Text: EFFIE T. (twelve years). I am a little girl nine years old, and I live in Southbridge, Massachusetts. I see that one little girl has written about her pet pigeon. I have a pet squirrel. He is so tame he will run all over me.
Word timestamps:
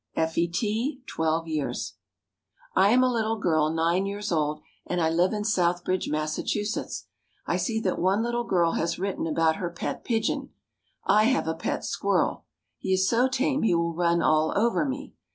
EFFIE 0.15 0.47
T. 0.47 1.01
(twelve 1.05 1.47
years). 1.47 1.93
I 2.75 2.89
am 2.89 3.03
a 3.03 3.13
little 3.13 3.35
girl 3.37 3.69
nine 3.69 4.07
years 4.07 4.31
old, 4.31 4.63
and 4.87 4.99
I 4.99 5.11
live 5.11 5.31
in 5.31 5.43
Southbridge, 5.43 6.09
Massachusetts. 6.09 7.05
I 7.45 7.57
see 7.57 7.79
that 7.81 7.99
one 7.99 8.23
little 8.23 8.43
girl 8.45 8.71
has 8.71 8.97
written 8.97 9.27
about 9.27 9.57
her 9.57 9.69
pet 9.69 10.03
pigeon. 10.03 10.49
I 11.05 11.25
have 11.25 11.47
a 11.47 11.53
pet 11.53 11.85
squirrel. 11.85 12.45
He 12.79 12.93
is 12.93 13.07
so 13.07 13.27
tame 13.27 13.61
he 13.61 13.75
will 13.75 13.93
run 13.93 14.23
all 14.23 14.53
over 14.55 14.85
me. 14.85 15.13